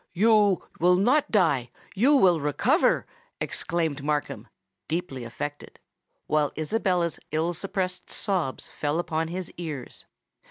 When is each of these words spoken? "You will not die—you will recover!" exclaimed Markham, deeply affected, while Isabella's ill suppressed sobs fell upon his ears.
"You 0.13 0.63
will 0.79 0.95
not 0.95 1.29
die—you 1.29 2.15
will 2.15 2.41
recover!" 2.41 3.05
exclaimed 3.39 4.03
Markham, 4.03 4.47
deeply 4.87 5.23
affected, 5.23 5.77
while 6.25 6.51
Isabella's 6.57 7.19
ill 7.29 7.53
suppressed 7.53 8.09
sobs 8.09 8.67
fell 8.67 8.97
upon 8.97 9.27
his 9.27 9.51
ears. 9.57 10.07